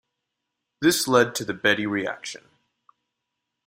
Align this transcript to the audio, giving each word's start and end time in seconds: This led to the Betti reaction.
This 0.81 1.07
led 1.07 1.35
to 1.35 1.45
the 1.45 1.53
Betti 1.53 1.85
reaction. 1.87 2.45